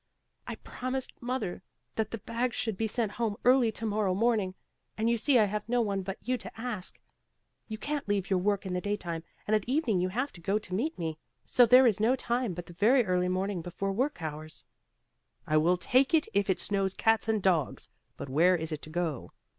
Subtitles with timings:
[0.47, 1.61] "I promised mother
[1.93, 4.55] that the bag should be sent home early tomorrow morning,
[4.97, 6.99] and you see I have no one but you to ask.
[7.67, 10.57] You can't leave your work in the daytime and at evening you have to go
[10.57, 14.23] to meet me; so there is no time but the very early morning before work
[14.23, 14.65] hours."
[15.45, 17.87] "I will take it if it snows cats and dogs;
[18.17, 19.33] but where is it to go?"